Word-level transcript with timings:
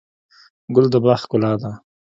ګل 0.73 0.87
د 0.93 0.95
باغ 1.03 1.17
ښکلا 1.23 1.51
ده. 1.61 1.71